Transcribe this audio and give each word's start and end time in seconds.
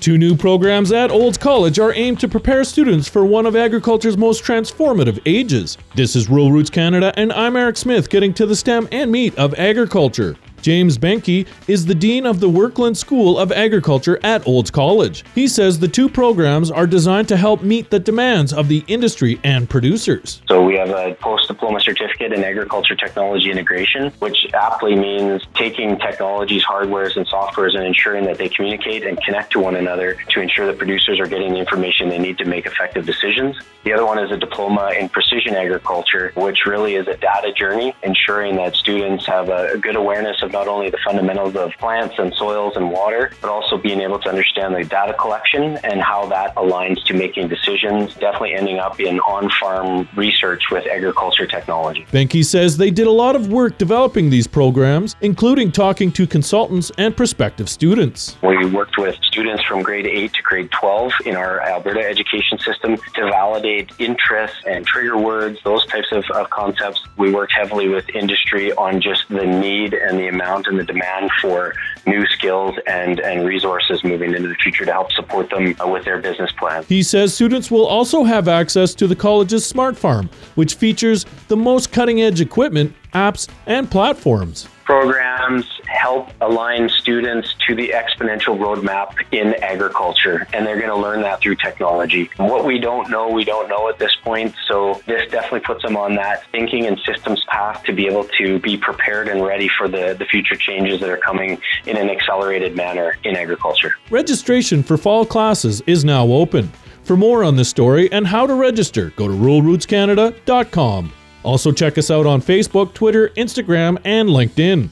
Two 0.00 0.16
new 0.16 0.34
programs 0.34 0.92
at 0.92 1.10
Olds 1.10 1.36
College 1.36 1.78
are 1.78 1.92
aimed 1.92 2.20
to 2.20 2.28
prepare 2.28 2.64
students 2.64 3.06
for 3.06 3.22
one 3.22 3.44
of 3.44 3.54
agriculture's 3.54 4.16
most 4.16 4.42
transformative 4.42 5.20
ages. 5.26 5.76
This 5.94 6.16
is 6.16 6.30
Rural 6.30 6.50
Roots 6.50 6.70
Canada, 6.70 7.12
and 7.16 7.30
I'm 7.34 7.54
Eric 7.54 7.76
Smith 7.76 8.08
getting 8.08 8.32
to 8.34 8.46
the 8.46 8.56
stem 8.56 8.88
and 8.92 9.12
meat 9.12 9.36
of 9.36 9.52
agriculture. 9.58 10.38
James 10.62 10.98
Benke 10.98 11.46
is 11.68 11.86
the 11.86 11.94
Dean 11.94 12.26
of 12.26 12.40
the 12.40 12.48
Werklund 12.48 12.96
School 12.96 13.38
of 13.38 13.50
Agriculture 13.52 14.18
at 14.22 14.46
Olds 14.46 14.70
College. 14.70 15.24
He 15.34 15.48
says 15.48 15.78
the 15.78 15.88
two 15.88 16.08
programs 16.08 16.70
are 16.70 16.86
designed 16.86 17.28
to 17.28 17.36
help 17.36 17.62
meet 17.62 17.90
the 17.90 17.98
demands 17.98 18.52
of 18.52 18.68
the 18.68 18.84
industry 18.86 19.40
and 19.42 19.68
producers. 19.68 20.42
So 20.48 20.62
we 20.62 20.76
have 20.76 20.90
a 20.90 21.14
post-diploma 21.20 21.80
certificate 21.80 22.32
in 22.32 22.44
agriculture 22.44 22.94
technology 22.94 23.50
integration, 23.50 24.12
which 24.18 24.46
aptly 24.52 24.94
means 24.94 25.42
taking 25.54 25.98
technologies, 25.98 26.64
hardwares, 26.64 27.16
and 27.16 27.26
softwares 27.26 27.74
and 27.74 27.84
ensuring 27.84 28.24
that 28.24 28.38
they 28.38 28.48
communicate 28.48 29.06
and 29.06 29.20
connect 29.22 29.52
to 29.52 29.60
one 29.60 29.76
another 29.76 30.16
to 30.30 30.40
ensure 30.40 30.66
that 30.66 30.78
producers 30.78 31.18
are 31.18 31.26
getting 31.26 31.52
the 31.52 31.58
information 31.58 32.08
they 32.08 32.18
need 32.18 32.36
to 32.38 32.44
make 32.44 32.66
effective 32.66 33.06
decisions. 33.06 33.56
The 33.84 33.94
other 33.94 34.04
one 34.04 34.18
is 34.18 34.30
a 34.30 34.36
diploma 34.36 34.92
in 34.98 35.08
precision 35.08 35.54
agriculture, 35.54 36.32
which 36.36 36.66
really 36.66 36.96
is 36.96 37.08
a 37.08 37.16
data 37.16 37.52
journey, 37.52 37.94
ensuring 38.02 38.56
that 38.56 38.76
students 38.76 39.24
have 39.26 39.48
a 39.48 39.78
good 39.78 39.96
awareness 39.96 40.42
of 40.42 40.49
not 40.52 40.68
only 40.68 40.90
the 40.90 40.98
fundamentals 41.04 41.56
of 41.56 41.72
plants 41.78 42.16
and 42.18 42.34
soils 42.34 42.76
and 42.76 42.90
water, 42.90 43.32
but 43.40 43.50
also 43.50 43.76
being 43.76 44.00
able 44.00 44.18
to 44.18 44.28
understand 44.28 44.74
the 44.74 44.84
data 44.84 45.14
collection 45.14 45.78
and 45.84 46.00
how 46.00 46.26
that 46.26 46.54
aligns 46.56 47.02
to 47.04 47.14
making 47.14 47.48
decisions, 47.48 48.14
definitely 48.14 48.54
ending 48.54 48.78
up 48.78 49.00
in 49.00 49.18
on-farm 49.20 50.08
research 50.16 50.62
with 50.70 50.86
agriculture 50.86 51.46
technology. 51.46 52.06
Benke 52.12 52.44
says 52.44 52.76
they 52.76 52.90
did 52.90 53.06
a 53.06 53.10
lot 53.10 53.36
of 53.36 53.52
work 53.52 53.78
developing 53.78 54.30
these 54.30 54.46
programs, 54.46 55.16
including 55.20 55.72
talking 55.72 56.12
to 56.12 56.26
consultants 56.26 56.90
and 56.98 57.16
prospective 57.16 57.68
students. 57.68 58.36
We 58.42 58.66
worked 58.66 58.98
with 58.98 59.16
students 59.22 59.62
from 59.64 59.82
grade 59.82 60.06
8 60.06 60.32
to 60.32 60.42
grade 60.42 60.70
12 60.70 61.12
in 61.26 61.36
our 61.36 61.60
Alberta 61.60 62.00
education 62.00 62.58
system 62.58 62.96
to 63.14 63.22
validate 63.22 63.92
interests 63.98 64.58
and 64.66 64.86
trigger 64.86 65.16
words, 65.16 65.58
those 65.64 65.86
types 65.86 66.12
of, 66.12 66.24
of 66.34 66.50
concepts. 66.50 67.02
We 67.16 67.32
worked 67.32 67.52
heavily 67.52 67.88
with 67.88 68.08
industry 68.10 68.72
on 68.72 69.00
just 69.00 69.28
the 69.28 69.46
need 69.46 69.94
and 69.94 70.18
the 70.18 70.26
amount 70.40 70.66
and 70.66 70.78
the 70.78 70.84
demand 70.84 71.30
for 71.40 71.74
new 72.06 72.26
skills 72.26 72.74
and, 72.86 73.20
and 73.20 73.46
resources 73.46 74.02
moving 74.02 74.34
into 74.34 74.48
the 74.48 74.54
future 74.54 74.84
to 74.84 74.92
help 74.92 75.12
support 75.12 75.50
them 75.50 75.74
with 75.90 76.04
their 76.04 76.18
business 76.18 76.50
plans. 76.52 76.86
He 76.86 77.02
says 77.02 77.34
students 77.34 77.70
will 77.70 77.86
also 77.86 78.24
have 78.24 78.48
access 78.48 78.94
to 78.94 79.06
the 79.06 79.16
college's 79.16 79.64
Smart 79.64 79.96
Farm, 79.96 80.30
which 80.54 80.74
features 80.74 81.26
the 81.48 81.56
most 81.56 81.92
cutting 81.92 82.22
edge 82.22 82.40
equipment, 82.40 82.94
apps, 83.12 83.48
and 83.66 83.90
platforms. 83.90 84.68
Programs 84.84 85.64
help 86.00 86.30
align 86.40 86.88
students 86.88 87.54
to 87.66 87.74
the 87.74 87.92
exponential 87.94 88.56
roadmap 88.58 89.14
in 89.32 89.54
agriculture, 89.62 90.46
and 90.54 90.66
they're 90.66 90.78
going 90.78 90.88
to 90.88 90.96
learn 90.96 91.20
that 91.20 91.40
through 91.42 91.56
technology. 91.56 92.30
What 92.38 92.64
we 92.64 92.78
don't 92.78 93.10
know, 93.10 93.28
we 93.28 93.44
don't 93.44 93.68
know 93.68 93.86
at 93.90 93.98
this 93.98 94.14
point, 94.24 94.54
so 94.66 95.00
this 95.06 95.30
definitely 95.30 95.60
puts 95.60 95.82
them 95.82 95.98
on 95.98 96.14
that 96.14 96.44
thinking 96.52 96.86
and 96.86 96.98
systems 97.04 97.44
path 97.48 97.84
to 97.84 97.92
be 97.92 98.06
able 98.06 98.24
to 98.38 98.58
be 98.60 98.78
prepared 98.78 99.28
and 99.28 99.44
ready 99.44 99.68
for 99.76 99.88
the, 99.88 100.16
the 100.18 100.24
future 100.24 100.56
changes 100.56 101.00
that 101.00 101.10
are 101.10 101.18
coming 101.18 101.60
in 101.86 101.98
an 101.98 102.08
accelerated 102.08 102.74
manner 102.74 103.16
in 103.24 103.36
agriculture. 103.36 103.94
Registration 104.10 104.82
for 104.82 104.96
fall 104.96 105.26
classes 105.26 105.82
is 105.86 106.02
now 106.02 106.26
open. 106.26 106.72
For 107.02 107.16
more 107.16 107.44
on 107.44 107.56
this 107.56 107.68
story 107.68 108.10
and 108.10 108.26
how 108.26 108.46
to 108.46 108.54
register, 108.54 109.10
go 109.16 109.28
to 109.28 109.34
ruralrootscanada.com. 109.34 111.12
Also, 111.42 111.72
check 111.72 111.98
us 111.98 112.10
out 112.10 112.24
on 112.24 112.40
Facebook, 112.40 112.94
Twitter, 112.94 113.28
Instagram, 113.30 113.98
and 114.04 114.30
LinkedIn. 114.30 114.90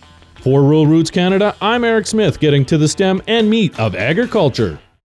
For 0.48 0.62
Rural 0.62 0.86
Roots 0.86 1.10
Canada, 1.10 1.54
I'm 1.60 1.84
Eric 1.84 2.06
Smith, 2.06 2.40
getting 2.40 2.64
to 2.64 2.78
the 2.78 2.88
stem 2.88 3.20
and 3.26 3.50
meat 3.50 3.78
of 3.78 3.94
agriculture. 3.94 4.78